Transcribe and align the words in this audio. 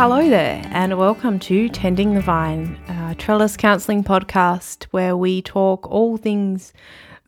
hello 0.00 0.30
there, 0.30 0.62
and 0.70 0.96
welcome 0.96 1.38
to 1.38 1.68
Tending 1.68 2.14
the 2.14 2.22
Vine, 2.22 2.80
a 2.88 3.14
Trellis 3.16 3.54
Counselling 3.58 4.02
podcast 4.02 4.84
where 4.92 5.14
we 5.14 5.42
talk 5.42 5.86
all 5.90 6.16
things 6.16 6.72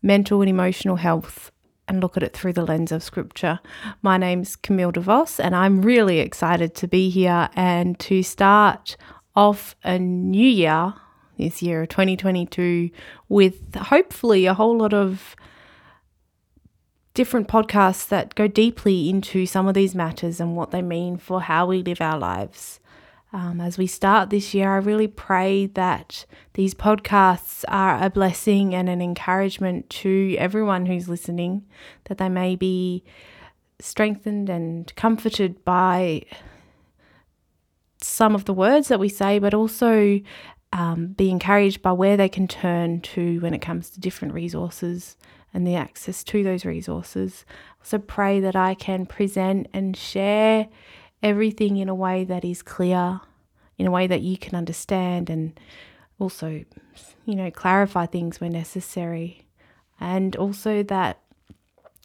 mental 0.01 0.41
and 0.41 0.49
emotional 0.49 0.95
health 0.95 1.51
and 1.87 2.01
look 2.01 2.17
at 2.17 2.23
it 2.23 2.33
through 2.33 2.53
the 2.53 2.65
lens 2.65 2.91
of 2.91 3.03
scripture. 3.03 3.59
My 4.01 4.17
name's 4.17 4.55
Camille 4.55 4.91
DeVos, 4.91 5.39
and 5.39 5.55
I'm 5.55 5.83
really 5.83 6.17
excited 6.17 6.73
to 6.73 6.87
be 6.87 7.11
here 7.11 7.47
and 7.55 7.99
to 7.99 8.23
start 8.23 8.97
off 9.35 9.75
a 9.83 9.99
new 9.99 10.49
year, 10.49 10.95
this 11.37 11.61
year 11.61 11.83
of 11.83 11.89
2022, 11.89 12.89
with 13.29 13.75
hopefully 13.75 14.47
a 14.47 14.55
whole 14.55 14.79
lot 14.79 14.95
of 14.95 15.35
different 17.13 17.47
podcasts 17.47 18.07
that 18.07 18.35
go 18.35 18.47
deeply 18.47 19.09
into 19.09 19.45
some 19.45 19.67
of 19.67 19.73
these 19.73 19.93
matters 19.93 20.39
and 20.39 20.55
what 20.55 20.71
they 20.71 20.81
mean 20.81 21.17
for 21.17 21.41
how 21.41 21.65
we 21.65 21.83
live 21.83 22.01
our 22.01 22.17
lives. 22.17 22.79
Um, 23.31 23.59
as 23.61 23.77
we 23.77 23.87
start 23.87 24.29
this 24.29 24.53
year, 24.53 24.73
I 24.73 24.77
really 24.77 25.07
pray 25.07 25.65
that 25.67 26.25
these 26.53 26.75
podcasts 26.75 27.63
are 27.67 28.03
a 28.03 28.09
blessing 28.09 28.75
and 28.75 28.87
an 28.89 29.01
encouragement 29.01 29.89
to 29.89 30.35
everyone 30.37 30.85
who's 30.85 31.09
listening, 31.09 31.65
that 32.05 32.19
they 32.19 32.29
may 32.29 32.55
be 32.55 33.03
strengthened 33.79 34.49
and 34.49 34.95
comforted 34.95 35.65
by 35.65 36.23
some 38.01 38.35
of 38.35 38.45
the 38.45 38.53
words 38.53 38.87
that 38.89 38.99
we 38.99 39.09
say, 39.09 39.39
but 39.39 39.53
also 39.53 40.19
um, 40.71 41.07
be 41.07 41.31
encouraged 41.31 41.81
by 41.81 41.91
where 41.91 42.17
they 42.17 42.29
can 42.29 42.47
turn 42.47 43.01
to 43.01 43.39
when 43.39 43.53
it 43.53 43.61
comes 43.61 43.89
to 43.91 43.99
different 43.99 44.33
resources 44.33 45.17
and 45.53 45.67
the 45.67 45.75
access 45.75 46.23
to 46.25 46.43
those 46.43 46.65
resources. 46.65 47.45
Also, 47.79 47.97
pray 47.97 48.39
that 48.39 48.55
I 48.55 48.73
can 48.73 49.05
present 49.05 49.67
and 49.73 49.95
share 49.95 50.67
everything 51.21 51.77
in 51.77 51.89
a 51.89 51.95
way 51.95 52.23
that 52.23 52.43
is 52.43 52.61
clear, 52.61 53.21
in 53.77 53.87
a 53.87 53.91
way 53.91 54.07
that 54.07 54.21
you 54.21 54.37
can 54.37 54.55
understand, 54.55 55.29
and 55.29 55.59
also, 56.19 56.63
you 57.25 57.35
know, 57.35 57.51
clarify 57.51 58.05
things 58.05 58.41
where 58.41 58.49
necessary. 58.49 59.45
And 59.99 60.35
also 60.35 60.83
that 60.83 61.19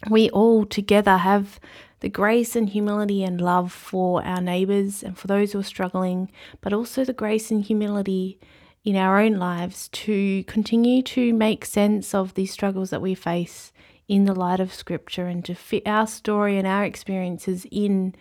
we 0.09 0.31
all 0.31 0.65
together 0.65 1.17
have 1.17 1.59
the 2.01 2.09
grace 2.09 2.55
and 2.55 2.69
humility 2.69 3.25
and 3.25 3.41
love 3.41 3.73
for 3.73 4.25
our 4.25 4.41
neighbours 4.41 5.03
and 5.03 5.19
for 5.19 5.27
those 5.27 5.53
who 5.53 5.59
are 5.59 5.65
struggling, 5.65 6.31
but 6.61 6.73
also 6.73 7.05
the 7.05 7.13
grace 7.13 7.51
and 7.51 7.65
humility 7.65 8.39
in 8.85 8.97
our 8.97 9.21
own 9.21 9.35
lives 9.35 9.89
to 9.89 10.45
continue 10.45 11.03
to 11.03 11.33
make 11.33 11.65
sense 11.65 12.15
of 12.15 12.35
these 12.35 12.53
struggles 12.53 12.91
that 12.91 13.03
we 13.03 13.15
face 13.15 13.73
in 14.07 14.25
the 14.25 14.35
light 14.35 14.61
of 14.61 14.73
Scripture 14.73 15.27
and 15.27 15.45
to 15.45 15.55
fit 15.55 15.87
our 15.87 16.07
story 16.07 16.57
and 16.57 16.67
our 16.67 16.85
experiences 16.85 17.67
in 17.71 18.15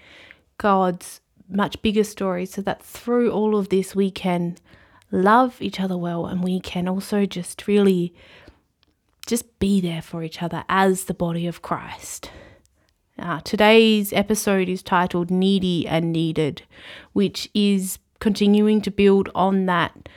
God's 0.57 1.21
much 1.49 1.81
bigger 1.81 2.03
story 2.03 2.45
so 2.45 2.61
that 2.61 2.83
through 2.83 3.31
all 3.31 3.55
of 3.55 3.69
this 3.69 3.95
we 3.95 4.11
can 4.11 4.57
love 5.11 5.61
each 5.61 5.79
other 5.79 5.97
well 5.97 6.25
and 6.25 6.43
we 6.43 6.59
can 6.59 6.87
also 6.87 7.25
just 7.25 7.67
really 7.67 8.13
just 9.25 9.59
be 9.59 9.79
there 9.79 10.01
for 10.01 10.23
each 10.23 10.41
other 10.41 10.63
as 10.69 11.05
the 11.05 11.13
body 11.13 11.47
of 11.47 11.61
Christ. 11.61 12.31
Uh, 13.19 13.41
today's 13.41 14.13
episode 14.13 14.69
is 14.69 14.83
titled 14.83 15.31
Needy 15.31 15.87
and 15.87 16.11
Needed, 16.11 16.63
which 17.13 17.49
is 17.53 17.99
continuing 18.19 18.81
to 18.81 18.91
build 18.91 19.29
on 19.33 19.65
that 19.65 20.07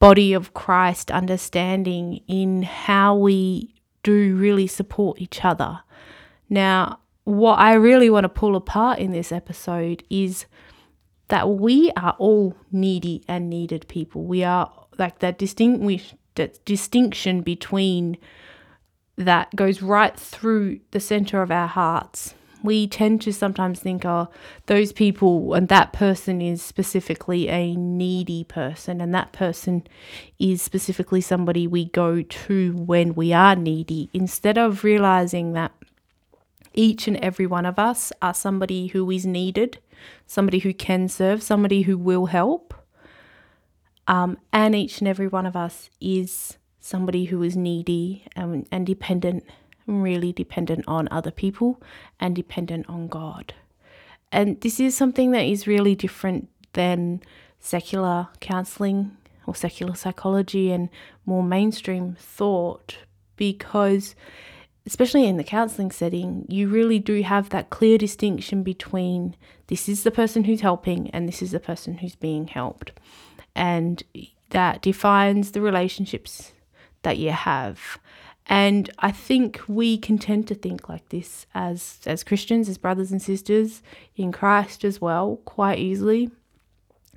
body 0.00 0.32
of 0.32 0.54
Christ 0.54 1.10
understanding 1.10 2.20
in 2.26 2.64
how 2.64 3.14
we 3.14 3.74
do 4.02 4.34
really 4.34 4.66
support 4.66 5.20
each 5.20 5.44
other. 5.44 5.80
Now, 6.48 6.98
what 7.24 7.58
I 7.60 7.74
really 7.74 8.10
want 8.10 8.24
to 8.24 8.28
pull 8.28 8.56
apart 8.56 8.98
in 8.98 9.12
this 9.12 9.30
episode 9.30 10.02
is 10.10 10.46
that 11.28 11.48
we 11.48 11.92
are 11.92 12.16
all 12.18 12.56
needy 12.72 13.22
and 13.28 13.48
needed 13.48 13.86
people. 13.86 14.24
We 14.24 14.42
are 14.42 14.72
like 14.98 15.20
that 15.20 15.38
distinguish 15.38 16.14
that 16.34 16.64
distinction 16.64 17.42
between 17.42 18.16
that 19.16 19.54
goes 19.54 19.82
right 19.82 20.18
through 20.18 20.80
the 20.92 21.00
center 21.00 21.42
of 21.42 21.50
our 21.50 21.66
hearts 21.66 22.34
we 22.62 22.86
tend 22.86 23.20
to 23.22 23.32
sometimes 23.32 23.80
think, 23.80 24.04
oh, 24.04 24.28
those 24.66 24.92
people 24.92 25.54
and 25.54 25.68
that 25.68 25.92
person 25.92 26.40
is 26.40 26.62
specifically 26.62 27.48
a 27.48 27.74
needy 27.74 28.44
person, 28.44 29.00
and 29.00 29.14
that 29.14 29.32
person 29.32 29.86
is 30.38 30.62
specifically 30.62 31.20
somebody 31.20 31.66
we 31.66 31.86
go 31.86 32.22
to 32.22 32.72
when 32.72 33.14
we 33.14 33.32
are 33.32 33.56
needy, 33.56 34.10
instead 34.12 34.58
of 34.58 34.84
realizing 34.84 35.52
that 35.54 35.72
each 36.72 37.08
and 37.08 37.16
every 37.18 37.46
one 37.46 37.66
of 37.66 37.78
us 37.78 38.12
are 38.22 38.34
somebody 38.34 38.88
who 38.88 39.10
is 39.10 39.26
needed, 39.26 39.78
somebody 40.26 40.60
who 40.60 40.72
can 40.72 41.08
serve, 41.08 41.42
somebody 41.42 41.82
who 41.82 41.98
will 41.98 42.26
help. 42.26 42.74
Um, 44.06 44.38
and 44.52 44.74
each 44.74 45.00
and 45.00 45.08
every 45.08 45.28
one 45.28 45.46
of 45.46 45.56
us 45.56 45.90
is 46.00 46.58
somebody 46.80 47.26
who 47.26 47.42
is 47.42 47.56
needy 47.56 48.24
and, 48.34 48.66
and 48.72 48.86
dependent 48.86 49.44
really 49.86 50.32
dependent 50.32 50.84
on 50.86 51.08
other 51.10 51.30
people 51.30 51.82
and 52.18 52.34
dependent 52.34 52.88
on 52.88 53.08
God. 53.08 53.54
And 54.32 54.60
this 54.60 54.78
is 54.78 54.96
something 54.96 55.32
that 55.32 55.44
is 55.44 55.66
really 55.66 55.94
different 55.94 56.48
than 56.72 57.20
secular 57.58 58.28
counseling 58.40 59.16
or 59.46 59.54
secular 59.54 59.94
psychology 59.94 60.70
and 60.70 60.88
more 61.26 61.42
mainstream 61.42 62.16
thought 62.18 62.98
because 63.36 64.14
especially 64.86 65.26
in 65.26 65.36
the 65.36 65.44
counseling 65.44 65.90
setting, 65.90 66.46
you 66.48 66.68
really 66.68 66.98
do 66.98 67.22
have 67.22 67.50
that 67.50 67.70
clear 67.70 67.98
distinction 67.98 68.62
between 68.62 69.36
this 69.66 69.88
is 69.88 70.02
the 70.02 70.10
person 70.10 70.44
who's 70.44 70.62
helping 70.62 71.10
and 71.10 71.28
this 71.28 71.42
is 71.42 71.50
the 71.50 71.60
person 71.60 71.98
who's 71.98 72.14
being 72.14 72.46
helped. 72.48 72.92
And 73.54 74.02
that 74.50 74.82
defines 74.82 75.52
the 75.52 75.60
relationships 75.60 76.52
that 77.02 77.18
you 77.18 77.30
have. 77.30 77.98
And 78.50 78.90
I 78.98 79.12
think 79.12 79.60
we 79.68 79.96
can 79.96 80.18
tend 80.18 80.48
to 80.48 80.56
think 80.56 80.88
like 80.88 81.08
this 81.10 81.46
as 81.54 82.00
as 82.04 82.24
Christians, 82.24 82.68
as 82.68 82.78
brothers 82.78 83.12
and 83.12 83.22
sisters 83.22 83.80
in 84.16 84.32
Christ 84.32 84.84
as 84.84 85.00
well, 85.00 85.36
quite 85.44 85.78
easily. 85.78 86.32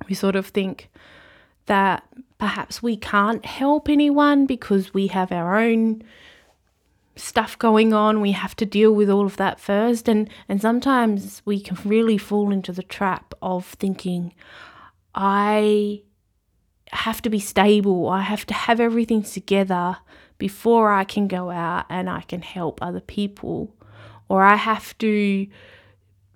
We 0.08 0.14
sort 0.14 0.36
of 0.36 0.46
think 0.46 0.90
that 1.66 2.04
perhaps 2.38 2.84
we 2.84 2.96
can't 2.96 3.44
help 3.44 3.88
anyone 3.88 4.46
because 4.46 4.94
we 4.94 5.08
have 5.08 5.32
our 5.32 5.58
own 5.58 6.04
stuff 7.16 7.58
going 7.58 7.92
on. 7.92 8.20
We 8.20 8.32
have 8.32 8.54
to 8.56 8.66
deal 8.66 8.92
with 8.92 9.10
all 9.10 9.26
of 9.26 9.36
that 9.38 9.58
first. 9.58 10.08
And 10.08 10.30
and 10.48 10.62
sometimes 10.62 11.42
we 11.44 11.58
can 11.58 11.76
really 11.84 12.16
fall 12.16 12.52
into 12.52 12.70
the 12.70 12.84
trap 12.84 13.34
of 13.42 13.66
thinking, 13.66 14.34
I 15.16 16.02
have 16.92 17.22
to 17.22 17.30
be 17.30 17.40
stable, 17.40 18.08
I 18.08 18.20
have 18.20 18.46
to 18.46 18.54
have 18.54 18.78
everything 18.78 19.24
together 19.24 19.96
before 20.38 20.92
I 20.92 21.04
can 21.04 21.28
go 21.28 21.50
out 21.50 21.86
and 21.88 22.10
I 22.10 22.22
can 22.22 22.42
help 22.42 22.80
other 22.82 23.00
people, 23.00 23.74
or 24.28 24.42
I 24.42 24.56
have 24.56 24.96
to 24.98 25.46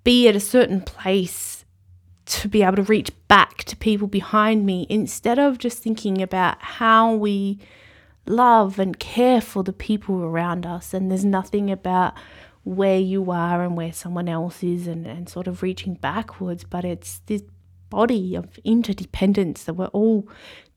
be 0.03 0.27
at 0.27 0.35
a 0.35 0.39
certain 0.39 0.81
place 0.81 1.65
to 2.25 2.47
be 2.47 2.63
able 2.63 2.77
to 2.77 2.83
reach 2.83 3.11
back 3.27 3.63
to 3.65 3.75
people 3.75 4.07
behind 4.07 4.65
me 4.65 4.85
instead 4.89 5.39
of 5.39 5.57
just 5.57 5.79
thinking 5.79 6.21
about 6.21 6.61
how 6.61 7.13
we 7.13 7.59
love 8.27 8.77
and 8.77 8.99
care 8.99 9.41
for 9.41 9.63
the 9.63 9.73
people 9.73 10.23
around 10.23 10.65
us. 10.65 10.93
And 10.93 11.09
there's 11.09 11.25
nothing 11.25 11.71
about 11.71 12.13
where 12.63 12.99
you 12.99 13.31
are 13.31 13.63
and 13.63 13.75
where 13.75 13.91
someone 13.91 14.29
else 14.29 14.63
is 14.63 14.85
and, 14.85 15.07
and 15.07 15.27
sort 15.27 15.47
of 15.47 15.63
reaching 15.63 15.95
backwards, 15.95 16.63
but 16.63 16.85
it's 16.85 17.19
this 17.25 17.41
body 17.89 18.35
of 18.35 18.59
interdependence 18.63 19.63
that 19.63 19.73
we're 19.73 19.87
all 19.87 20.27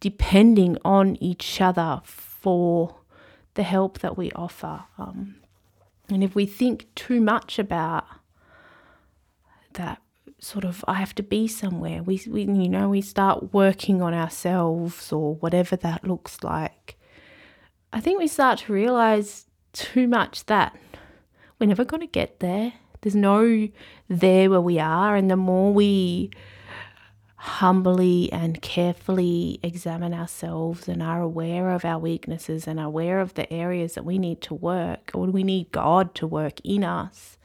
depending 0.00 0.78
on 0.84 1.16
each 1.22 1.60
other 1.60 2.00
for 2.04 2.97
the 3.54 3.62
help 3.62 3.98
that 4.00 4.16
we 4.16 4.30
offer. 4.32 4.84
Um, 4.98 5.36
and 6.09 6.22
if 6.22 6.34
we 6.34 6.47
think 6.47 6.94
too 6.94 7.21
much 7.21 7.59
about 7.59 8.04
that 9.74 10.00
sort 10.38 10.65
of 10.65 10.84
I 10.88 10.94
have 10.94 11.15
to 11.16 11.22
be 11.22 11.47
somewhere, 11.48 12.03
we, 12.03 12.21
we 12.28 12.42
you 12.42 12.68
know 12.68 12.88
we 12.88 13.00
start 13.00 13.53
working 13.53 14.03
on 14.03 14.15
ourselves 14.15 15.12
or 15.12 15.36
whatever 15.36 15.77
that 15.77 16.06
looks 16.06 16.42
like. 16.42 16.98
I 17.92 18.00
think 18.00 18.18
we 18.18 18.27
start 18.27 18.60
to 18.60 18.72
realize 18.72 19.47
too 19.72 20.09
much 20.09 20.47
that 20.47 20.77
we're 21.59 21.66
never 21.66 21.84
going 21.84 22.00
to 22.00 22.06
get 22.06 22.41
there. 22.41 22.72
There's 23.03 23.15
no 23.15 23.68
there 24.09 24.48
where 24.50 24.60
we 24.60 24.78
are, 24.78 25.16
and 25.16 25.30
the 25.30 25.36
more 25.36 25.72
we 25.72 26.30
humbly 27.42 28.33
and 28.33 28.62
carefully 28.62 29.59
examine 29.65 30.15
ourselves 30.15 30.86
and 30.86 31.03
are 31.03 31.21
aware 31.21 31.71
of 31.71 31.84
our 31.84 31.98
weaknesses 31.98 32.68
and 32.68 32.78
aware 32.78 33.18
of 33.18 33.34
the 33.34 33.53
areas 33.53 33.94
that 33.94 34.04
we 34.04 34.16
need 34.16 34.41
to 34.41 34.54
work 34.54 35.10
or 35.12 35.27
we 35.27 35.42
need 35.42 35.72
God 35.72 36.15
to 36.15 36.24
work 36.24 36.60
in 36.62 36.84
us, 36.84 37.36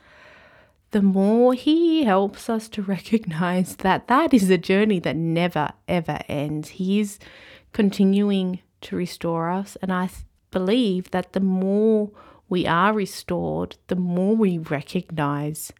the 0.92 1.02
more 1.02 1.56
He 1.56 2.04
helps 2.04 2.48
us 2.48 2.70
to 2.70 2.82
recognize 2.96 3.78
that 3.78 4.08
that 4.08 4.36
is 4.36 4.52
a 4.52 4.58
journey 4.60 5.00
that 5.00 5.16
never 5.16 5.72
ever 5.88 6.20
ends. 6.30 6.70
He 6.70 7.00
is 7.00 7.18
continuing 7.74 8.60
to 8.82 8.96
restore 8.96 9.50
us, 9.50 9.78
and 9.82 9.92
I 9.92 10.12
believe 10.52 11.10
that 11.10 11.34
the 11.34 11.40
more 11.40 12.12
we 12.48 12.68
are 12.68 12.94
restored, 12.94 13.78
the 13.88 13.96
more 13.96 14.36
we 14.36 14.60
recognize 14.60 15.74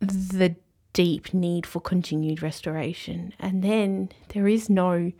the 0.00 0.56
deep 0.94 1.34
need 1.34 1.66
for 1.66 1.80
continued 1.80 2.40
restoration. 2.42 3.34
And 3.38 3.62
then 3.62 4.08
there 4.28 4.48
is 4.48 4.70
no 4.70 5.12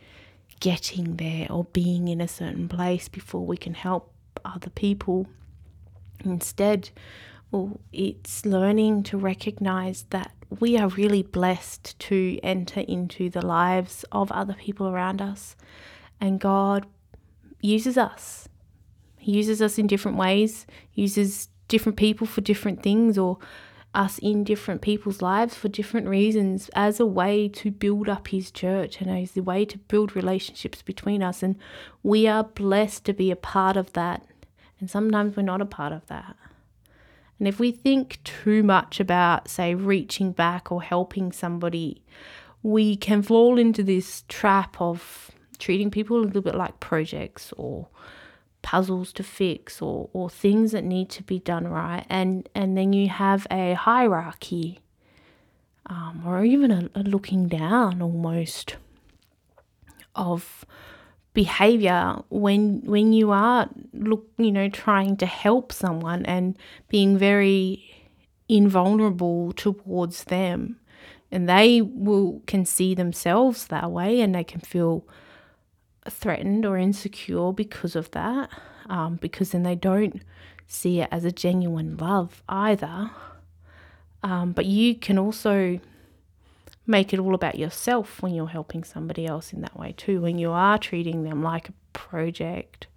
getting 0.59 1.17
there 1.17 1.45
or 1.51 1.65
being 1.65 2.07
in 2.07 2.19
a 2.19 2.27
certain 2.27 2.67
place 2.67 3.07
before 3.07 3.45
we 3.45 3.57
can 3.57 3.75
help 3.75 4.11
other 4.43 4.71
people. 4.71 5.27
Instead, 6.23 6.89
well, 7.51 7.79
it's 7.93 8.45
learning 8.45 9.03
to 9.03 9.17
recognize 9.17 10.05
that 10.09 10.31
we 10.59 10.77
are 10.77 10.87
really 10.87 11.23
blessed 11.23 11.97
to 11.99 12.39
enter 12.41 12.79
into 12.81 13.29
the 13.29 13.45
lives 13.45 14.05
of 14.11 14.31
other 14.31 14.53
people 14.53 14.87
around 14.87 15.21
us, 15.21 15.55
and 16.21 16.39
God 16.39 16.85
uses 17.61 17.97
us. 17.97 18.47
He 19.17 19.33
uses 19.33 19.61
us 19.61 19.77
in 19.77 19.87
different 19.87 20.17
ways, 20.17 20.65
uses 20.93 21.49
different 21.67 21.97
people 21.97 22.27
for 22.27 22.41
different 22.41 22.83
things, 22.83 23.17
or 23.17 23.39
us 23.95 24.17
in 24.19 24.43
different 24.43 24.81
people's 24.81 25.21
lives 25.21 25.55
for 25.55 25.67
different 25.67 26.07
reasons 26.07 26.69
as 26.75 26.99
a 26.99 27.05
way 27.05 27.47
to 27.49 27.71
build 27.71 28.09
up 28.09 28.27
his 28.27 28.51
church 28.51 29.01
and 29.01 29.09
as 29.09 29.35
a 29.37 29.43
way 29.43 29.65
to 29.65 29.77
build 29.77 30.15
relationships 30.15 30.81
between 30.81 31.23
us. 31.23 31.41
And 31.41 31.55
we 32.03 32.27
are 32.27 32.43
blessed 32.43 33.05
to 33.05 33.13
be 33.13 33.31
a 33.31 33.35
part 33.35 33.77
of 33.77 33.93
that. 33.93 34.25
And 34.79 34.89
sometimes 34.89 35.35
we're 35.35 35.43
not 35.43 35.61
a 35.61 35.65
part 35.65 35.93
of 35.93 36.05
that. 36.07 36.35
And 37.39 37.47
if 37.47 37.59
we 37.59 37.71
think 37.71 38.19
too 38.23 38.63
much 38.63 38.99
about, 38.99 39.49
say, 39.49 39.75
reaching 39.75 40.31
back 40.31 40.71
or 40.71 40.81
helping 40.81 41.31
somebody, 41.31 42.01
we 42.63 42.95
can 42.95 43.21
fall 43.21 43.57
into 43.57 43.83
this 43.83 44.23
trap 44.27 44.79
of 44.79 45.31
treating 45.57 45.91
people 45.91 46.17
a 46.17 46.21
little 46.21 46.41
bit 46.41 46.55
like 46.55 46.79
projects 46.79 47.53
or 47.57 47.87
puzzles 48.65 49.13
to 49.13 49.21
fix 49.21 49.79
or, 49.79 50.09
or 50.11 50.27
things 50.27 50.71
that 50.71 50.83
need 50.83 51.07
to 51.07 51.21
be 51.21 51.37
done 51.37 51.67
right. 51.67 52.03
And, 52.09 52.49
and 52.55 52.75
then 52.75 52.93
you 52.93 53.09
have 53.09 53.45
a 53.51 53.73
hierarchy 53.73 54.79
um, 55.85 56.23
or 56.25 56.43
even 56.43 56.71
a, 56.71 56.89
a 56.95 57.03
looking 57.03 57.47
down 57.47 58.01
almost 58.01 58.77
of 60.15 60.65
behavior 61.35 62.15
when 62.29 62.81
when 62.85 63.11
you 63.11 63.29
are 63.29 63.69
look 63.91 64.25
you 64.37 64.53
know 64.53 64.69
trying 64.69 65.17
to 65.17 65.25
help 65.25 65.73
someone 65.73 66.25
and 66.25 66.57
being 66.87 67.17
very 67.17 67.83
invulnerable 68.47 69.51
towards 69.51 70.23
them 70.23 70.77
and 71.29 71.49
they 71.49 71.81
will 71.81 72.41
can 72.47 72.63
see 72.63 72.95
themselves 72.95 73.67
that 73.67 73.91
way 73.91 74.21
and 74.21 74.33
they 74.33 74.45
can 74.45 74.61
feel 74.61 75.05
threatened 76.09 76.65
or 76.65 76.77
insecure 76.77 77.51
because 77.51 77.95
of 77.95 78.11
that, 78.11 78.49
um, 78.87 79.15
because 79.15 79.51
then 79.51 79.63
they 79.63 79.75
don't 79.75 80.21
see 80.67 81.01
it 81.01 81.09
as 81.11 81.25
a 81.25 81.31
genuine 81.31 81.97
love 81.97 82.43
either. 82.49 83.11
Um, 84.23 84.53
but 84.53 84.65
you 84.65 84.95
can 84.95 85.19
also 85.19 85.79
make 86.87 87.13
it 87.13 87.19
all 87.19 87.35
about 87.35 87.57
yourself 87.57 88.21
when 88.21 88.33
you're 88.33 88.47
helping 88.47 88.83
somebody 88.83 89.25
else 89.25 89.53
in 89.53 89.61
that 89.61 89.77
way 89.77 89.93
too. 89.95 90.21
When 90.21 90.37
you 90.37 90.51
are 90.51 90.77
treating 90.77 91.23
them 91.23 91.41
like 91.41 91.69
a 91.69 91.73
project, 91.93 92.87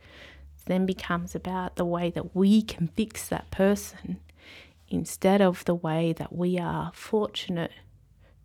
then 0.67 0.87
becomes 0.87 1.35
about 1.35 1.77
the 1.77 1.85
way 1.85 2.11
that 2.11 2.35
we 2.35 2.63
can 2.63 2.89
fix 2.89 3.29
that 3.29 3.51
person 3.51 4.21
instead 4.89 5.41
of 5.41 5.65
the 5.65 5.75
way 5.75 6.13
that 6.15 6.35
we 6.35 6.59
are 6.59 6.91
fortunate 6.95 7.73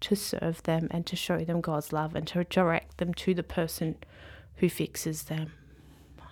to 0.02 0.16
serve 0.16 0.62
them 0.64 0.88
and 0.92 1.06
to 1.06 1.16
show 1.16 1.40
them 1.40 1.62
God's 1.62 1.94
love 1.94 2.16
and 2.16 2.28
to 2.28 2.44
direct 2.46 2.98
them 2.98 3.14
to 3.14 3.34
the 3.34 3.44
person 3.44 3.96
who 4.58 4.70
fixes 4.70 5.24
them. 5.24 5.52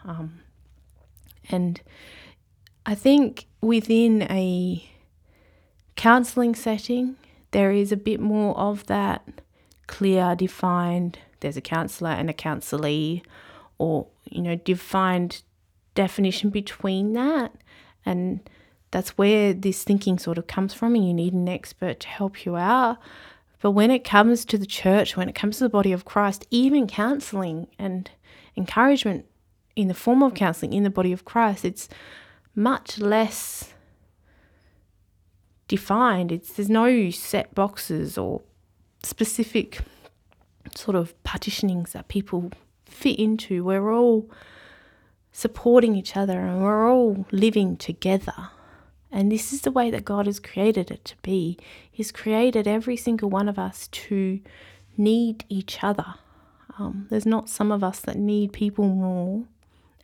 Um, 0.06 0.40
and 1.50 1.82
I 2.86 2.96
think 2.96 3.48
within 3.62 4.24
a 4.24 4.88
counseling 5.96 6.56
setting, 6.56 7.16
there 7.52 7.72
is 7.72 7.92
a 7.92 7.98
bit 7.98 8.20
more 8.20 8.58
of 8.58 8.88
that 8.88 9.28
clear, 9.88 10.36
defined, 10.36 11.20
there's 11.42 11.58
a 11.58 11.62
counselor 11.62 12.12
and 12.12 12.30
a 12.30 12.34
counselee, 12.34 13.22
or, 13.78 14.08
you 14.30 14.42
know, 14.42 14.56
defined 14.56 15.42
definition 15.96 16.50
between 16.50 17.14
that. 17.14 17.52
And 18.06 18.50
that's 18.92 19.18
where 19.18 19.54
this 19.54 19.84
thinking 19.84 20.18
sort 20.18 20.38
of 20.38 20.48
comes 20.48 20.74
from, 20.74 20.96
and 20.96 21.06
you 21.06 21.14
need 21.14 21.34
an 21.34 21.50
expert 21.50 22.00
to 22.02 22.08
help 22.08 22.46
you 22.46 22.56
out. 22.56 22.98
But 23.62 23.72
when 23.72 23.92
it 23.92 24.04
comes 24.04 24.44
to 24.46 24.58
the 24.58 24.66
church, 24.66 25.16
when 25.16 25.30
it 25.30 25.36
comes 25.36 25.58
to 25.58 25.66
the 25.66 25.70
body 25.70 25.92
of 25.92 26.06
Christ, 26.06 26.48
even 26.50 26.88
counseling 26.88 27.68
and 27.78 28.10
encouragement 28.58 29.26
in 29.76 29.88
the 29.88 29.94
form 29.94 30.24
of 30.24 30.34
counseling 30.34 30.74
in 30.74 30.84
the 30.84 30.90
body 30.90 31.12
of 31.12 31.26
Christ, 31.26 31.64
it's 31.64 31.88
much 32.56 32.98
less 32.98 33.74
defined. 35.68 36.32
It's 36.32 36.54
there's 36.54 36.70
no 36.70 37.12
set 37.12 37.54
boxes 37.56 38.18
or 38.18 38.42
specific 39.04 39.80
sort 40.76 40.96
of 40.96 41.14
partitionings 41.24 41.92
that 41.92 42.08
people 42.08 42.52
fit 42.86 43.20
into. 43.20 43.64
We're 43.64 43.92
all 43.92 44.30
supporting 45.32 45.96
each 45.96 46.18
other 46.18 46.40
and 46.40 46.62
we're 46.62 46.92
all 46.92 47.26
living 47.32 47.78
together. 47.78 48.50
And 49.12 49.32
this 49.32 49.52
is 49.52 49.62
the 49.62 49.72
way 49.72 49.92
that 49.92 50.06
God 50.06 50.26
has 50.26 50.40
created 50.40 50.90
it 50.90 51.04
to 51.06 51.16
be. 51.22 51.58
He's 51.92 52.12
created 52.12 52.68
every 52.68 52.96
single 52.96 53.30
one 53.30 53.50
of 53.50 53.60
us 53.60 53.88
to 53.90 54.40
need 54.96 55.44
each 55.50 55.84
other. 55.84 56.16
Um, 56.80 57.08
there's 57.10 57.26
not 57.26 57.50
some 57.50 57.72
of 57.72 57.84
us 57.84 58.00
that 58.02 58.16
need 58.16 58.54
people 58.54 58.88
more 58.88 59.44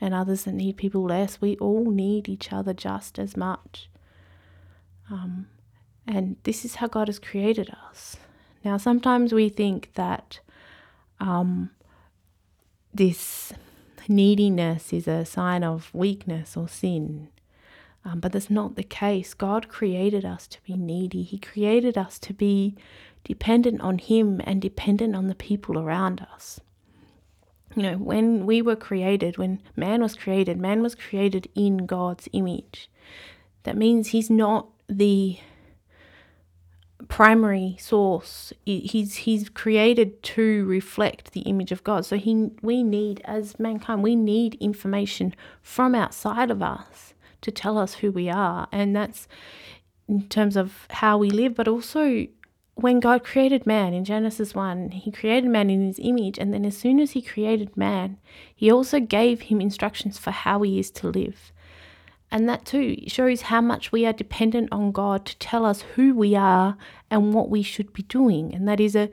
and 0.02 0.14
others 0.14 0.44
that 0.44 0.54
need 0.54 0.78
people 0.78 1.04
less. 1.04 1.40
We 1.40 1.56
all 1.58 1.86
need 1.90 2.28
each 2.28 2.52
other 2.52 2.74
just 2.74 3.18
as 3.18 3.38
much. 3.38 3.90
Um, 5.10 5.48
and 6.06 6.36
this 6.44 6.66
is 6.66 6.76
how 6.76 6.88
God 6.88 7.08
has 7.08 7.20
created 7.20 7.74
us. 7.90 8.18
Now, 8.64 8.78
sometimes 8.78 9.34
we 9.34 9.50
think 9.50 9.92
that 9.94 10.42
um, 11.20 11.72
this 12.94 13.54
neediness 14.10 14.92
is 14.92 15.08
a 15.08 15.26
sign 15.26 15.64
of 15.64 15.90
weakness 15.94 16.58
or 16.58 16.68
sin. 16.68 17.30
Um, 18.08 18.22
but 18.22 18.32
that's 18.32 18.50
not 18.50 18.76
the 18.76 18.84
case. 18.84 19.34
God 19.34 19.68
created 19.68 20.24
us 20.24 20.48
to 20.48 20.60
be 20.64 20.76
needy. 20.76 21.24
He 21.24 21.38
created 21.38 21.98
us 21.98 22.18
to 22.20 22.34
be 22.34 22.76
dependent 23.26 23.82
on 23.82 23.98
Him 23.98 24.40
and 24.46 24.62
dependent 24.62 25.14
on 25.14 25.28
the 25.28 25.36
people 25.36 25.78
around 25.78 26.26
us. 26.34 26.62
You 27.76 27.84
know, 27.84 27.98
when 27.98 28.46
we 28.46 28.62
were 28.62 28.78
created, 28.78 29.38
when 29.38 29.62
man 29.76 30.02
was 30.02 30.16
created, 30.16 30.58
man 30.58 30.82
was 30.82 30.96
created 30.96 31.50
in 31.54 31.86
God's 31.86 32.30
image. 32.32 32.90
That 33.64 33.76
means 33.76 34.10
He's 34.10 34.30
not 34.30 34.70
the 34.88 35.40
primary 37.10 37.76
source. 37.78 38.54
He's 38.66 39.16
He's 39.16 39.50
created 39.50 40.24
to 40.24 40.66
reflect 40.66 41.34
the 41.34 41.42
image 41.42 41.74
of 41.74 41.84
God. 41.84 42.06
So 42.06 42.16
He 42.16 42.52
we 42.62 42.84
need 42.84 43.20
as 43.26 43.60
mankind, 43.60 44.02
we 44.02 44.16
need 44.16 44.56
information 44.62 45.36
from 45.62 45.94
outside 45.94 46.50
of 46.50 46.64
us 46.64 47.14
to 47.42 47.52
tell 47.52 47.78
us 47.78 47.96
who 47.96 48.12
we 48.12 48.30
are. 48.30 48.68
And 48.72 48.96
that's 48.96 49.28
in 50.08 50.28
terms 50.30 50.56
of 50.56 50.88
how 50.90 51.18
we 51.18 51.30
live, 51.30 51.56
but 51.56 51.68
also 51.68 52.28
when 52.76 53.00
God 53.00 53.24
created 53.24 53.66
man 53.66 53.94
in 53.94 54.06
Genesis 54.06 54.54
1, 54.54 54.92
he 54.92 55.12
created 55.12 55.50
man 55.50 55.70
in 55.70 55.88
his 55.88 56.00
image. 56.00 56.38
And 56.38 56.54
then 56.54 56.64
as 56.64 56.78
soon 56.78 57.00
as 57.00 57.12
he 57.12 57.22
created 57.22 57.76
man, 57.76 58.18
he 58.56 58.72
also 58.72 59.00
gave 59.00 59.42
him 59.42 59.60
instructions 59.60 60.20
for 60.20 60.32
how 60.32 60.62
he 60.62 60.78
is 60.78 60.92
to 60.92 61.08
live. 61.08 61.52
And 62.30 62.48
that 62.48 62.66
too 62.66 62.98
shows 63.08 63.44
how 63.44 63.62
much 63.62 63.92
we 63.92 64.06
are 64.06 64.14
dependent 64.14 64.70
on 64.72 64.92
God 64.92 65.26
to 65.26 65.38
tell 65.38 65.66
us 65.66 65.82
who 65.96 66.14
we 66.14 66.36
are 66.36 66.78
and 67.10 67.34
what 67.34 67.50
we 67.50 67.64
should 67.64 67.94
be 67.94 68.04
doing. 68.04 68.54
And 68.54 68.68
that 68.68 68.80
is 68.80 68.96
a 68.96 69.10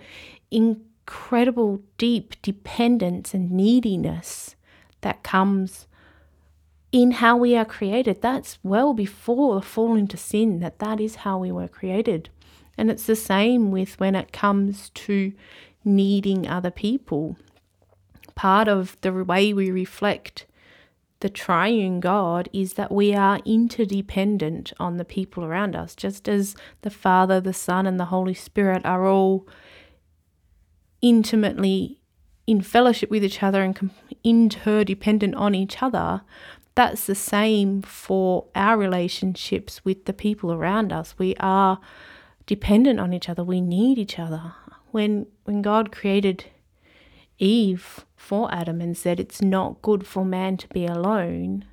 incredible 0.50 1.80
deep 1.96 2.40
dependence 2.42 3.32
and 3.32 3.50
neediness 3.50 4.56
that 5.00 5.22
comes 5.22 5.86
in 6.94 7.10
how 7.10 7.36
we 7.36 7.56
are 7.56 7.64
created. 7.64 8.22
That's 8.22 8.56
well 8.62 8.94
before 8.94 9.56
the 9.56 9.66
fall 9.66 9.96
into 9.96 10.16
sin, 10.16 10.60
that 10.60 10.78
that 10.78 11.00
is 11.00 11.16
how 11.16 11.38
we 11.38 11.50
were 11.50 11.66
created. 11.66 12.30
And 12.78 12.88
it's 12.88 13.06
the 13.06 13.16
same 13.16 13.72
with 13.72 13.98
when 13.98 14.14
it 14.14 14.32
comes 14.32 14.90
to 14.90 15.32
needing 15.84 16.46
other 16.46 16.70
people. 16.70 17.36
Part 18.36 18.68
of 18.68 18.96
the 19.00 19.12
way 19.12 19.52
we 19.52 19.72
reflect 19.72 20.46
the 21.18 21.28
triune 21.28 21.98
God 21.98 22.48
is 22.52 22.74
that 22.74 22.92
we 22.92 23.12
are 23.12 23.40
interdependent 23.44 24.72
on 24.78 24.96
the 24.96 25.04
people 25.04 25.42
around 25.42 25.74
us, 25.74 25.96
just 25.96 26.28
as 26.28 26.54
the 26.82 26.90
Father, 26.90 27.40
the 27.40 27.52
Son, 27.52 27.88
and 27.88 27.98
the 27.98 28.04
Holy 28.04 28.34
Spirit 28.34 28.86
are 28.86 29.04
all 29.04 29.48
intimately 31.02 31.98
in 32.46 32.60
fellowship 32.60 33.10
with 33.10 33.24
each 33.24 33.42
other 33.42 33.64
and 33.64 33.90
interdependent 34.22 35.34
on 35.34 35.56
each 35.56 35.82
other 35.82 36.22
that's 36.74 37.06
the 37.06 37.14
same 37.14 37.82
for 37.82 38.46
our 38.54 38.76
relationships 38.76 39.84
with 39.84 40.06
the 40.06 40.12
people 40.12 40.52
around 40.52 40.92
us. 40.92 41.14
We 41.18 41.36
are 41.38 41.80
dependent 42.46 42.98
on 42.98 43.12
each 43.12 43.28
other. 43.28 43.44
We 43.44 43.60
need 43.60 43.98
each 43.98 44.18
other. 44.18 44.54
When 44.90 45.26
when 45.44 45.62
God 45.62 45.92
created 45.92 46.46
Eve 47.38 48.04
for 48.16 48.52
Adam 48.52 48.80
and 48.80 48.96
said 48.96 49.20
it's 49.20 49.42
not 49.42 49.82
good 49.82 50.06
for 50.06 50.24
man 50.24 50.56
to 50.58 50.68
be 50.68 50.86
alone, 50.86 51.64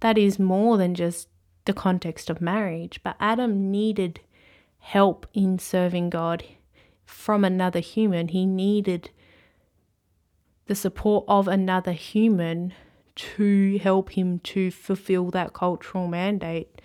that 0.00 0.18
is 0.18 0.38
more 0.38 0.76
than 0.76 0.94
just 0.94 1.28
the 1.64 1.72
context 1.72 2.30
of 2.30 2.40
marriage, 2.40 3.00
but 3.02 3.16
Adam 3.20 3.70
needed 3.70 4.20
help 4.78 5.26
in 5.34 5.58
serving 5.58 6.08
God 6.10 6.44
from 7.04 7.44
another 7.44 7.80
human. 7.80 8.28
He 8.28 8.46
needed 8.46 9.10
the 10.66 10.74
support 10.74 11.24
of 11.28 11.46
another 11.48 11.92
human 11.92 12.74
to 13.18 13.78
help 13.78 14.10
him 14.10 14.38
to 14.40 14.70
fulfill 14.70 15.30
that 15.30 15.52
cultural 15.52 16.06
mandate 16.06 16.80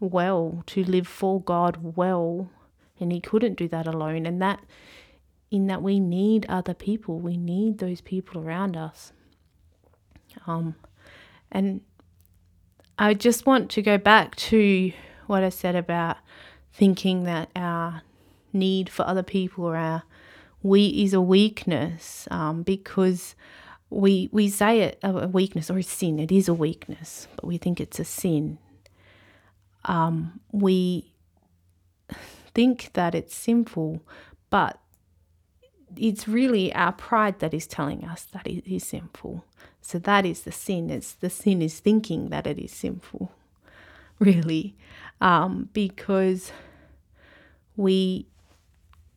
well, 0.00 0.62
to 0.66 0.82
live 0.82 1.06
for 1.06 1.40
God 1.40 1.78
well. 1.96 2.50
And 2.98 3.12
he 3.12 3.20
couldn't 3.20 3.54
do 3.54 3.68
that 3.68 3.86
alone. 3.86 4.26
And 4.26 4.42
that, 4.42 4.60
in 5.50 5.66
that, 5.68 5.82
we 5.82 6.00
need 6.00 6.46
other 6.48 6.74
people, 6.74 7.18
we 7.18 7.36
need 7.36 7.78
those 7.78 8.00
people 8.00 8.40
around 8.40 8.76
us. 8.76 9.12
Um, 10.46 10.74
and 11.52 11.82
I 12.98 13.14
just 13.14 13.46
want 13.46 13.70
to 13.72 13.82
go 13.82 13.98
back 13.98 14.36
to 14.36 14.92
what 15.26 15.44
I 15.44 15.48
said 15.48 15.76
about 15.76 16.16
thinking 16.72 17.24
that 17.24 17.50
our 17.54 18.02
need 18.52 18.88
for 18.88 19.06
other 19.06 19.22
people 19.22 19.64
or 19.64 19.76
our 19.76 20.02
we 20.62 20.88
is 20.88 21.14
a 21.14 21.20
weakness 21.20 22.28
um, 22.30 22.62
because 22.62 23.34
we 23.90 24.28
we 24.32 24.48
say 24.48 24.80
it 24.82 24.98
a 25.02 25.26
weakness 25.26 25.70
or 25.70 25.78
a 25.78 25.82
sin. 25.82 26.18
It 26.18 26.30
is 26.30 26.48
a 26.48 26.54
weakness, 26.54 27.26
but 27.36 27.44
we 27.44 27.58
think 27.58 27.80
it's 27.80 27.98
a 27.98 28.04
sin. 28.04 28.58
Um, 29.84 30.40
we 30.52 31.12
think 32.54 32.92
that 32.94 33.14
it's 33.14 33.34
sinful, 33.34 34.00
but 34.48 34.78
it's 35.96 36.28
really 36.28 36.72
our 36.74 36.92
pride 36.92 37.40
that 37.40 37.52
is 37.52 37.66
telling 37.66 38.04
us 38.04 38.22
that 38.32 38.46
it 38.46 38.72
is 38.72 38.86
sinful. 38.86 39.44
So 39.82 39.98
that 39.98 40.24
is 40.24 40.42
the 40.42 40.52
sin. 40.52 40.88
It's 40.88 41.12
the 41.12 41.30
sin 41.30 41.60
is 41.60 41.80
thinking 41.80 42.28
that 42.28 42.46
it 42.46 42.58
is 42.58 42.70
sinful, 42.70 43.32
really, 44.20 44.76
um, 45.20 45.68
because 45.72 46.52
we 47.76 48.28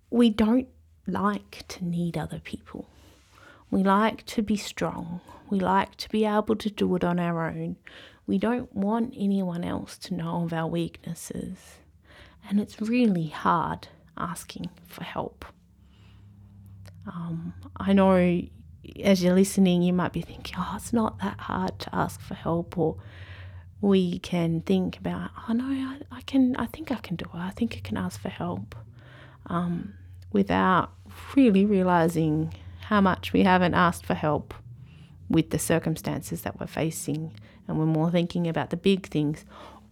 we 0.10 0.30
don't 0.32 0.68
like 1.06 1.64
to 1.68 1.86
need 1.86 2.18
other 2.18 2.40
people. 2.40 2.88
We 3.74 3.82
like 3.82 4.24
to 4.28 4.44
be 4.44 4.56
strong. 4.56 5.20
We 5.50 5.60
like 5.60 5.96
to 5.96 6.10
be 6.10 6.26
able 6.26 6.56
to 6.58 6.70
do 6.70 6.96
it 6.96 7.04
on 7.04 7.20
our 7.20 7.48
own. 7.48 7.78
We 8.28 8.38
don't 8.38 8.72
want 8.72 9.16
anyone 9.18 9.64
else 9.64 9.98
to 10.00 10.14
know 10.14 10.44
of 10.44 10.54
our 10.54 10.68
weaknesses. 10.68 11.58
And 12.48 12.60
it's 12.60 12.80
really 12.80 13.30
hard 13.30 13.88
asking 14.16 14.70
for 14.86 15.04
help. 15.04 15.44
Um, 17.08 17.56
I 17.78 17.94
know 17.94 18.44
as 19.04 19.24
you're 19.24 19.34
listening, 19.34 19.82
you 19.82 19.92
might 19.92 20.14
be 20.14 20.22
thinking, 20.22 20.56
oh, 20.60 20.74
it's 20.76 20.94
not 20.94 21.18
that 21.22 21.40
hard 21.40 21.80
to 21.80 21.96
ask 21.96 22.22
for 22.22 22.36
help, 22.36 22.78
or 22.78 22.98
we 23.82 24.20
can 24.20 24.62
think 24.62 25.00
about, 25.00 25.32
oh 25.50 25.54
no, 25.54 25.66
I, 25.66 25.98
I 26.12 26.22
can, 26.22 26.56
I 26.58 26.68
think 26.68 26.92
I 26.92 26.98
can 26.98 27.16
do 27.16 27.26
it. 27.26 27.40
I 27.40 27.50
think 27.50 27.76
I 27.76 27.80
can 27.80 27.98
ask 27.98 28.22
for 28.22 28.30
help, 28.30 28.76
um, 29.48 29.96
without 30.32 30.92
really 31.36 31.66
realizing 31.66 32.54
how 32.94 33.02
much 33.02 33.34
we 33.34 33.42
haven't 33.42 33.74
asked 33.74 34.06
for 34.06 34.14
help 34.14 34.54
with 35.28 35.50
the 35.50 35.58
circumstances 35.58 36.44
that 36.44 36.60
we're 36.60 36.68
facing, 36.68 37.34
and 37.68 37.80
we're 37.80 37.88
more 37.88 38.12
thinking 38.12 38.48
about 38.48 38.70
the 38.70 38.78
big 38.78 39.08
things, 39.08 39.46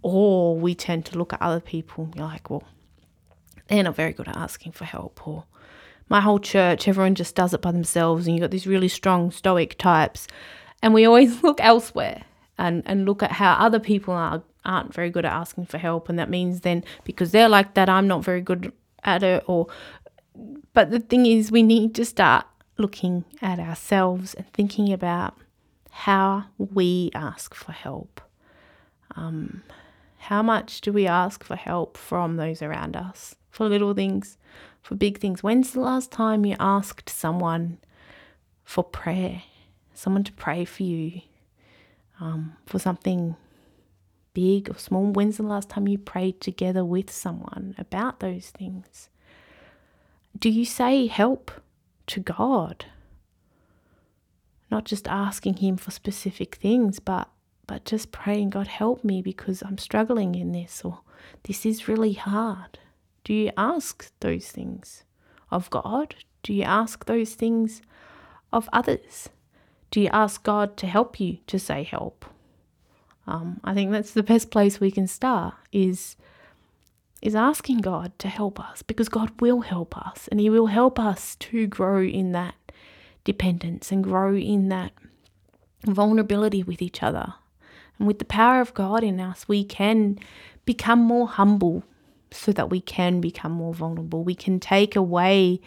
or 0.04 0.56
we 0.56 0.76
tend 0.76 1.04
to 1.04 1.18
look 1.18 1.34
at 1.34 1.42
other 1.42 1.60
people 1.60 2.04
and 2.04 2.14
be 2.14 2.20
like, 2.20 2.48
well, 2.52 2.64
they're 3.68 3.82
not 3.82 3.96
very 3.96 4.14
good 4.14 4.28
at 4.28 4.38
asking 4.38 4.72
for 4.72 4.86
help, 4.86 5.28
or 5.28 5.46
my 6.10 6.22
whole 6.22 6.38
church, 6.38 6.88
everyone 6.88 7.16
just 7.16 7.34
does 7.34 7.56
it 7.56 7.62
by 7.64 7.72
themselves, 7.72 8.28
and 8.28 8.36
you've 8.36 8.42
got 8.42 8.52
these 8.52 8.68
really 8.68 8.88
strong 8.88 9.32
stoic 9.32 9.80
types. 9.80 10.28
And 10.84 10.94
we 10.94 11.06
always 11.06 11.42
look 11.48 11.60
elsewhere 11.60 12.22
and, 12.60 12.84
and 12.86 13.08
look 13.08 13.24
at 13.24 13.32
how 13.32 13.54
other 13.54 13.80
people 13.80 14.14
are, 14.14 14.44
aren't 14.64 14.94
very 14.94 15.10
good 15.10 15.26
at 15.26 15.34
asking 15.34 15.66
for 15.66 15.80
help. 15.80 16.08
And 16.08 16.20
that 16.20 16.30
means 16.30 16.62
then 16.62 16.84
because 17.04 17.32
they're 17.32 17.50
like 17.50 17.74
that, 17.74 17.90
I'm 17.90 18.08
not 18.08 18.24
very 18.24 18.42
good 18.42 18.72
at 19.04 19.24
it. 19.24 19.44
Or, 19.48 19.66
but 20.74 20.92
the 20.92 21.00
thing 21.00 21.26
is, 21.26 21.52
we 21.52 21.64
need 21.64 21.96
to 21.96 22.06
start 22.06 22.46
looking 22.78 23.26
at 23.42 23.60
ourselves 23.60 24.34
and 24.34 24.52
thinking 24.54 24.92
about 24.92 25.38
how 25.92 26.46
we 26.58 27.12
ask 27.14 27.54
for 27.54 27.72
help. 27.72 28.22
Um, 29.16 29.64
how 30.18 30.42
much 30.42 30.82
do 30.82 30.94
we 30.94 31.08
ask 31.08 31.44
for 31.44 31.56
help 31.56 31.98
from 31.98 32.38
those 32.38 32.62
around 32.62 32.96
us 32.96 33.36
for 33.50 33.68
little 33.68 33.94
things? 33.94 34.38
for 34.82 34.96
big 34.96 35.20
things. 35.20 35.44
When's 35.44 35.72
the 35.72 35.80
last 35.80 36.12
time 36.12 36.46
you 36.46 36.56
asked 36.60 37.10
someone 37.10 37.78
for 38.64 38.84
prayer? 38.84 39.44
Someone 39.94 40.24
to 40.24 40.32
pray 40.34 40.66
for 40.66 40.84
you 40.84 41.22
um, 42.20 42.58
for 42.66 42.80
something 42.80 43.36
big 44.34 44.70
or 44.70 44.78
small? 44.78 45.06
When's 45.06 45.38
the 45.38 45.44
last 45.44 45.70
time 45.70 45.88
you 45.88 45.98
prayed 45.98 46.42
together 46.42 46.84
with 46.84 47.12
someone 47.12 47.76
about 47.78 48.20
those 48.20 48.50
things? 48.50 49.10
Do 50.38 50.50
you 50.50 50.66
say 50.66 51.08
help 51.08 51.52
to 52.12 52.20
God? 52.20 52.86
Not 54.70 54.86
just 54.86 55.08
asking 55.08 55.56
Him 55.56 55.78
for 55.78 55.92
specific 55.92 56.56
things, 56.56 57.00
but 57.00 57.30
but 57.68 57.86
just 57.86 58.12
praying, 58.12 58.50
God, 58.50 58.68
help 58.68 59.02
me 59.02 59.22
because 59.22 59.62
I'm 59.62 59.78
struggling 59.78 60.36
in 60.36 60.52
this, 60.52 60.82
or 60.84 61.00
this 61.44 61.66
is 61.66 61.88
really 61.88 62.14
hard. 62.14 62.80
Do 63.24 63.34
you 63.34 63.52
ask 63.56 64.12
those 64.20 64.50
things 64.50 65.04
of 65.50 65.70
God? 65.70 66.16
Do 66.44 66.54
you 66.54 66.64
ask 66.64 67.06
those 67.06 67.34
things 67.34 67.82
of 68.52 68.68
others? 68.74 69.30
Do 69.90 70.02
you 70.02 70.10
ask 70.12 70.44
God 70.44 70.76
to 70.78 70.88
help 70.88 71.18
you 71.18 71.38
to 71.48 71.58
say 71.58 71.84
help? 71.84 72.26
Um, 73.26 73.62
I 73.64 73.74
think 73.74 73.92
that's 73.92 74.12
the 74.12 74.24
best 74.24 74.52
place 74.52 74.82
we 74.82 74.92
can 74.92 75.08
start 75.08 75.54
is 75.72 76.18
is 77.22 77.36
asking 77.36 77.80
God 77.80 78.18
to 78.20 78.28
help 78.28 78.60
us 78.60 78.82
because 78.82 79.10
God 79.10 79.40
will 79.40 79.62
help 79.62 79.98
us 79.98 80.28
and 80.30 80.40
He 80.40 80.50
will 80.50 80.68
help 80.68 81.00
us 81.00 81.36
to 81.38 81.68
grow 81.68 82.02
in 82.02 82.32
that 82.32 82.56
dependence 83.24 83.92
and 83.92 84.04
grow 84.04 84.36
in 84.36 84.70
that 84.70 84.92
vulnerability 85.86 86.64
with 86.64 86.82
each 86.82 87.04
other. 87.04 87.36
And 87.98 88.08
with 88.08 88.20
the 88.20 88.26
power 88.26 88.62
of 88.62 88.74
God 88.74 89.04
in 89.04 89.20
us, 89.20 89.48
we 89.48 89.64
can 89.64 90.18
become 90.66 91.00
more 91.00 91.28
humble 91.28 91.84
so 92.32 92.52
that 92.54 92.70
we 92.70 92.82
can 92.82 93.22
become 93.22 93.52
more 93.52 93.74
vulnerable. 93.74 94.24
We 94.24 94.36
can 94.36 94.60
take 94.60 94.96
away 94.96 95.62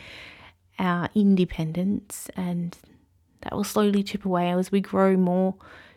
our 0.78 1.08
independence, 1.14 2.28
and 2.37 2.76
that 3.42 3.54
will 3.54 3.64
slowly 3.64 4.02
chip 4.02 4.25
away 4.25 4.50
as 4.50 4.73
we 4.73 4.80
grow 4.80 5.16
more 5.16 5.54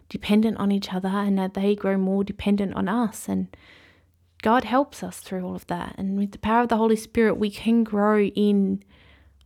dependent 0.10 0.58
on 0.58 0.72
each 0.72 0.94
other 0.94 1.10
and 1.10 1.38
that 1.38 1.54
they 1.54 1.76
grow 1.76 1.98
more 1.98 2.24
dependent 2.24 2.74
on 2.76 2.88
us. 2.88 3.28
And 3.28 3.48
God 4.42 4.64
helps 4.64 5.04
us 5.04 5.20
through 5.20 5.46
all 5.46 5.56
of 5.56 5.68
that. 5.68 5.96
And 5.98 6.18
with 6.18 6.32
the 6.32 6.38
power 6.38 6.64
of 6.64 6.70
the 6.70 6.78
Holy 6.78 6.96
Spirit, 6.96 7.36
we 7.36 7.50
can 7.50 7.84
grow 7.84 8.24
in 8.24 8.84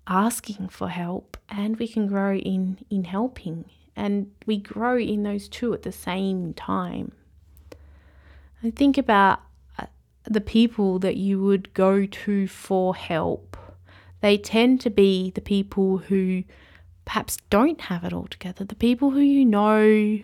asking 0.07 0.67
for 0.69 0.89
help 0.89 1.38
and 1.50 1.77
we 1.77 1.88
can 1.88 2.07
grow 2.07 2.36
in 2.36 2.79
in 2.89 3.05
helping 3.05 3.65
and 3.95 4.31
we 4.45 4.57
grow 4.57 4.98
in 4.98 5.24
those 5.24 5.48
two 5.48 5.74
at 5.74 5.83
the 5.83 5.91
same 5.91 6.53
time. 6.53 7.12
I 8.63 8.71
think 8.71 8.98
about 8.98 9.41
uh, 9.77 9.86
the 10.24 10.41
people 10.41 11.00
that 11.00 11.17
you 11.17 11.41
would 11.41 11.74
go 11.74 12.05
to 12.05 12.48
for 12.48 12.95
help. 12.95 13.57
They 14.21 14.38
tend 14.38 14.81
to 14.81 14.89
be 14.89 15.31
the 15.31 15.41
people 15.41 15.98
who 15.98 16.43
perhaps 17.05 17.38
don't 17.50 17.81
have 17.81 18.03
it 18.03 18.13
all 18.13 18.27
together, 18.27 18.63
the 18.63 18.75
people 18.75 19.12
who 19.12 19.19
you 19.19 19.45
know 19.45 20.19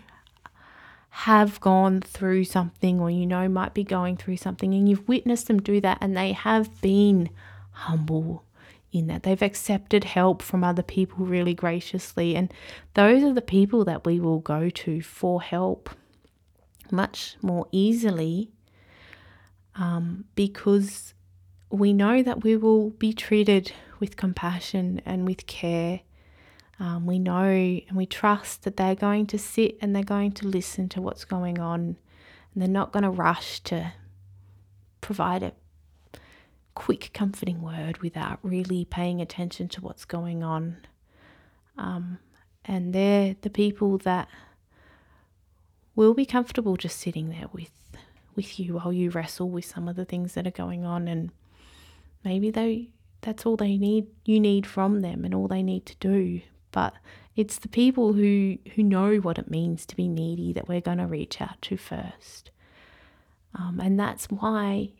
have 1.10 1.60
gone 1.60 2.02
through 2.02 2.44
something 2.44 3.00
or 3.00 3.10
you 3.10 3.26
know 3.26 3.48
might 3.48 3.74
be 3.74 3.84
going 3.84 4.16
through 4.16 4.38
something 4.38 4.74
and 4.74 4.88
you've 4.88 5.08
witnessed 5.08 5.48
them 5.48 5.60
do 5.60 5.82
that 5.82 5.98
and 6.02 6.16
they 6.16 6.32
have 6.32 6.82
been 6.82 7.30
humble 7.72 8.44
in 8.92 9.08
that 9.08 9.24
they've 9.24 9.42
accepted 9.42 10.04
help 10.04 10.42
from 10.42 10.64
other 10.64 10.84
people 10.84 11.26
really 11.26 11.54
graciously 11.54 12.36
and 12.36 12.54
those 12.94 13.24
are 13.24 13.34
the 13.34 13.42
people 13.42 13.84
that 13.84 14.06
we 14.06 14.20
will 14.20 14.40
go 14.40 14.70
to 14.70 15.02
for 15.02 15.42
help 15.42 15.90
much 16.92 17.36
more 17.42 17.68
easily 17.72 18.52
um, 19.76 20.26
because 20.36 21.14
we 21.70 21.94
know 21.94 22.24
that 22.24 22.44
we 22.44 22.56
will 22.58 22.92
be 22.92 23.14
treated 23.14 23.72
with 24.00 24.16
compassion 24.16 25.02
and 25.06 25.28
with 25.28 25.46
care. 25.48 26.02
Um, 26.79 27.05
we 27.05 27.17
know 27.17 27.43
and 27.43 27.96
we 27.96 28.05
trust 28.05 28.63
that 28.63 28.77
they're 28.77 28.96
going 28.96 29.25
to 29.27 29.39
sit 29.39 29.77
and 29.81 29.96
they're 29.96 30.03
going 30.03 30.31
to 30.34 30.48
listen 30.48 30.89
to 30.89 31.01
what's 31.01 31.25
going 31.25 31.60
on. 31.60 31.98
And 32.53 32.62
they're 32.62 32.67
not 32.67 32.91
going 32.91 33.03
to 33.03 33.10
rush 33.10 33.60
to 33.62 33.93
provide 35.01 35.43
a 35.43 35.53
quick, 36.75 37.12
comforting 37.13 37.62
word 37.62 38.00
without 38.00 38.39
really 38.43 38.86
paying 38.86 39.22
attention 39.22 39.67
to 39.69 39.81
what's 39.81 40.05
going 40.05 40.43
on. 40.43 40.77
Um, 41.77 42.19
and 42.63 42.93
they're 42.93 43.36
the 43.41 43.50
people 43.50 43.98
that 44.00 44.27
will 45.96 46.13
be 46.13 46.25
comfortable 46.25 46.75
just 46.75 47.00
sitting 47.00 47.29
there 47.29 47.48
with 47.51 47.72
with 48.36 48.60
you 48.60 48.75
while 48.75 48.93
you 48.93 49.10
wrestle 49.10 49.50
with 49.50 49.65
some 49.65 49.88
of 49.88 49.96
the 49.96 50.05
things 50.05 50.36
that 50.36 50.46
are 50.46 50.51
going 50.51 50.86
on. 50.86 51.07
And 51.07 51.31
maybe 52.24 52.51
they 52.51 52.89
that's 53.22 53.48
all 53.48 53.57
they 53.57 53.77
need 53.77 54.05
you 54.25 54.39
need 54.39 54.67
from 54.67 55.01
them 55.01 55.25
and 55.25 55.34
all 55.34 55.48
they 55.48 55.63
need 55.63 55.88
to 55.88 55.96
do 56.00 56.41
but 56.77 56.93
it's 57.36 57.57
the 57.60 57.67
people 57.81 58.13
who 58.13 58.57
who 58.74 58.84
know 58.84 59.17
what 59.17 59.39
it 59.41 59.50
means 59.57 59.86
to 59.86 59.96
be 59.96 60.07
needy 60.07 60.50
that 60.53 60.67
we're 60.67 60.88
going 60.89 61.03
to 61.03 61.07
reach 61.17 61.41
out 61.41 61.62
to 61.62 61.77
first 61.77 62.51
um, 63.55 63.79
and 63.84 64.00
that's 64.00 64.25
why 64.27 64.91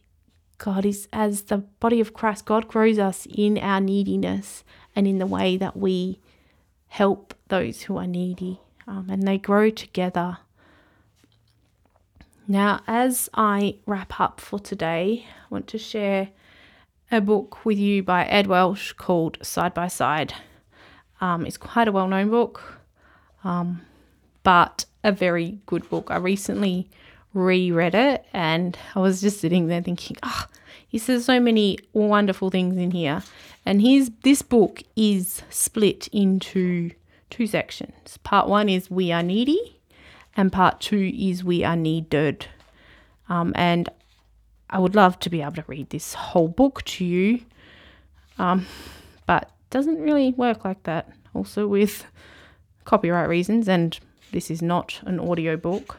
God 0.58 0.86
is, 0.86 1.08
as 1.14 1.44
the 1.44 1.58
body 1.58 2.00
of 2.02 2.14
Christ, 2.14 2.46
God 2.46 2.68
grows 2.68 2.98
us 2.98 3.28
in 3.30 3.58
our 3.58 3.80
neediness 3.80 4.64
and 4.96 5.08
in 5.08 5.20
the 5.20 5.28
way 5.28 5.58
that 5.58 5.78
we 5.78 6.20
help 6.88 7.36
those 7.50 7.84
who 7.84 7.98
are 7.98 8.08
needy. 8.08 8.60
Um, 8.88 9.08
and 9.10 9.28
they 9.28 9.38
grow 9.38 9.70
together. 9.70 10.40
Now, 12.48 12.82
as 12.88 13.30
I 13.34 13.76
wrap 13.86 14.20
up 14.20 14.40
for 14.40 14.58
today, 14.58 15.26
I 15.28 15.46
want 15.50 15.68
to 15.68 15.78
share 15.78 16.30
a 17.12 17.22
book 17.22 17.66
with 17.66 17.78
you 17.78 18.02
by 18.02 18.26
Ed 18.26 18.48
Welch 18.48 18.96
called 18.98 19.38
Side 19.42 19.74
by 19.74 19.88
Side. 19.88 20.34
Um, 21.22 21.46
it's 21.46 21.58
quite 21.58 21.88
a 21.88 21.92
well 21.92 22.08
known 22.08 22.30
book, 22.30 22.80
um, 23.44 23.82
but 24.44 24.86
a 25.04 25.12
very 25.12 25.60
good 25.66 25.90
book. 25.90 26.12
I 26.12 26.18
recently 26.18 26.90
reread 27.34 27.96
it 27.96 28.26
and 28.34 28.78
I 28.96 29.00
was 29.00 29.22
just 29.22 29.40
sitting 29.40 29.68
there 29.68 29.82
thinking, 29.82 30.18
ah, 30.24 30.48
oh, 30.50 30.58
he 30.88 30.98
says 30.98 31.26
so 31.26 31.40
many 31.40 31.78
wonderful 31.94 32.50
things 32.50 32.78
in 32.78 32.92
here. 32.92 33.24
And 33.66 33.82
here's 33.82 34.10
this 34.24 34.42
book 34.42 34.84
is 34.96 35.44
split 35.50 36.08
into 36.10 36.92
two 37.30 37.48
sections. 37.48 38.18
Part 38.24 38.48
one 38.48 38.70
is 38.70 38.90
We 38.90 39.12
Are 39.12 39.24
Needy, 39.24 39.80
and 40.36 40.52
part 40.52 40.80
two 40.80 41.12
is 41.14 41.44
We 41.44 41.64
Are 41.64 41.76
Needed. 41.76 42.48
Um, 43.28 43.52
and 43.56 43.90
I 44.70 44.80
would 44.80 44.96
love 44.96 45.20
to 45.20 45.30
be 45.30 45.42
able 45.42 45.56
to 45.56 45.66
read 45.68 45.90
this 45.90 46.14
whole 46.14 46.48
book 46.48 46.84
to 46.86 47.06
you, 47.06 47.42
um, 48.40 48.66
but 49.26 49.52
doesn't 49.70 50.00
really 50.00 50.32
work 50.34 50.66
like 50.66 50.84
that. 50.84 51.10
Also, 51.34 51.68
with 51.68 52.06
copyright 52.86 53.30
reasons, 53.30 53.68
and 53.68 54.00
this 54.32 54.50
is 54.50 54.62
not 54.62 55.02
an 55.06 55.20
audio 55.20 55.58
book, 55.58 55.98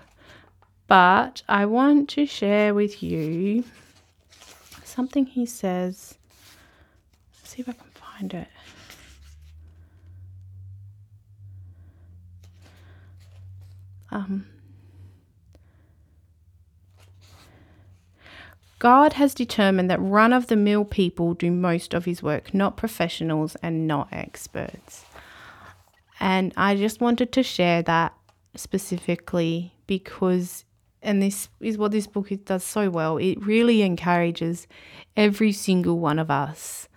but 0.87 1.43
I 1.49 1.67
want 1.67 2.09
to 2.11 2.27
share 2.27 2.75
with 2.75 3.03
you 3.03 3.65
something 4.85 5.27
he 5.27 5.47
says. 5.47 6.19
Let's 7.37 7.51
see 7.51 7.61
if 7.61 7.69
I 7.69 7.73
can 7.73 7.91
find 7.91 8.35
it. 8.35 8.49
Um, 14.11 14.47
God 18.79 19.15
has 19.15 19.35
determined 19.35 19.91
that 19.91 20.01
run 20.01 20.33
of 20.33 20.47
the 20.47 20.57
mill 20.57 20.85
people 20.85 21.35
do 21.35 21.51
most 21.51 21.95
of 21.95 22.05
his 22.05 22.23
work, 22.23 22.55
not 22.55 22.77
professionals 22.77 23.57
and 23.63 23.87
not 23.87 24.09
experts. 24.13 25.05
And 26.21 26.53
I 26.57 26.77
just 26.77 27.01
wanted 27.01 27.33
to 27.33 27.43
share 27.43 27.83
that 27.83 28.15
specifically 28.55 29.75
because, 29.87 30.65
and 31.03 31.23
this 31.23 31.49
is 31.61 31.79
what 31.79 31.93
this 31.93 32.07
book 32.07 32.31
does 32.45 32.65
so 32.65 32.91
well, 32.91 33.17
it 33.17 33.45
really 33.45 33.83
encourages 33.83 34.67
every 35.17 35.53
single 35.53 35.99
one 35.99 36.19
of 36.19 36.31
us 36.31 36.89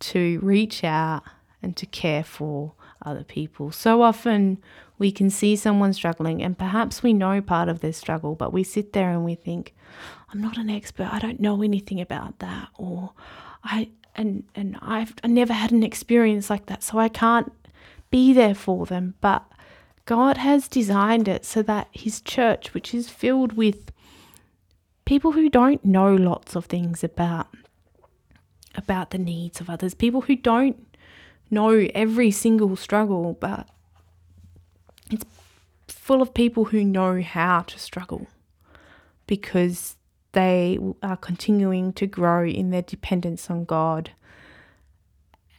to 0.00 0.38
reach 0.40 0.84
out 0.84 1.22
and 1.62 1.76
to 1.76 1.86
care 1.86 2.24
for 2.24 2.74
other 3.04 3.24
people. 3.24 3.70
So 3.70 4.02
often 4.02 4.58
we 4.98 5.10
can 5.10 5.30
see 5.30 5.56
someone 5.56 5.92
struggling 5.92 6.42
and 6.42 6.58
perhaps 6.58 7.02
we 7.02 7.12
know 7.12 7.40
part 7.40 7.68
of 7.68 7.80
their 7.80 7.92
struggle, 7.92 8.34
but 8.34 8.52
we 8.52 8.62
sit 8.62 8.92
there 8.92 9.10
and 9.10 9.24
we 9.24 9.34
think, 9.34 9.74
I'm 10.32 10.40
not 10.40 10.56
an 10.56 10.70
expert. 10.70 11.08
I 11.12 11.18
don't 11.18 11.40
know 11.40 11.62
anything 11.62 12.00
about 12.00 12.38
that 12.38 12.68
or 12.78 13.12
I 13.64 13.90
and 14.14 14.44
and 14.54 14.76
I've 14.80 15.14
I 15.22 15.28
never 15.28 15.52
had 15.52 15.72
an 15.72 15.82
experience 15.82 16.50
like 16.50 16.66
that, 16.66 16.82
so 16.82 16.98
I 16.98 17.08
can't 17.08 17.52
be 18.10 18.32
there 18.32 18.54
for 18.54 18.86
them. 18.86 19.14
But 19.20 19.44
God 20.04 20.36
has 20.38 20.68
designed 20.68 21.28
it 21.28 21.44
so 21.44 21.62
that 21.62 21.88
his 21.92 22.20
church, 22.20 22.74
which 22.74 22.94
is 22.94 23.08
filled 23.08 23.54
with 23.54 23.92
people 25.04 25.32
who 25.32 25.48
don't 25.48 25.84
know 25.84 26.14
lots 26.14 26.54
of 26.54 26.66
things 26.66 27.04
about 27.04 27.48
about 28.74 29.10
the 29.10 29.18
needs 29.18 29.60
of 29.60 29.68
others, 29.68 29.94
people 29.94 30.22
who 30.22 30.36
don't 30.36 30.91
know 31.52 31.88
every 31.94 32.30
single 32.30 32.74
struggle, 32.76 33.36
but 33.40 33.68
it's 35.10 35.24
full 35.86 36.22
of 36.22 36.34
people 36.34 36.66
who 36.66 36.82
know 36.82 37.20
how 37.20 37.60
to 37.62 37.78
struggle 37.78 38.26
because 39.26 39.96
they 40.32 40.78
are 41.02 41.16
continuing 41.16 41.92
to 41.92 42.06
grow 42.06 42.44
in 42.46 42.70
their 42.70 42.82
dependence 42.82 43.50
on 43.50 43.64
God 43.64 44.10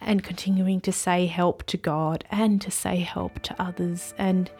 and 0.02 0.24
continuing 0.24 0.82
to 0.82 0.92
say 0.92 1.28
help 1.28 1.64
to 1.68 1.78
God 1.78 2.26
and 2.30 2.62
to 2.62 2.72
say 2.72 2.98
help 2.98 3.40
to 3.44 3.62
others. 3.62 4.14
And 4.18 4.52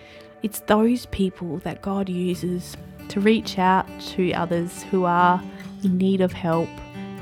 it's 0.42 0.60
those 0.62 1.08
people 1.08 1.58
that 1.60 1.82
God 1.82 2.10
uses 2.10 2.78
to 3.10 3.20
reach 3.20 3.58
out 3.58 3.88
to 4.12 4.32
others 4.34 4.84
who 4.84 5.04
are 5.04 5.42
in 5.84 5.98
need 5.98 6.22
of 6.22 6.32
help 6.32 6.70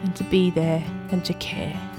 and 0.03 0.15
to 0.15 0.23
be 0.25 0.51
there 0.51 0.83
and 1.11 1.23
to 1.25 1.33
care. 1.35 1.90